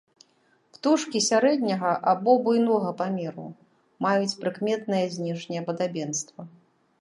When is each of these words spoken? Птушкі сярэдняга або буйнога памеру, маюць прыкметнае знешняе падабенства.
Птушкі 0.75 1.19
сярэдняга 1.25 1.91
або 2.11 2.33
буйнога 2.47 2.89
памеру, 3.01 3.45
маюць 4.07 4.37
прыкметнае 4.41 5.03
знешняе 5.19 5.61
падабенства. 5.69 6.41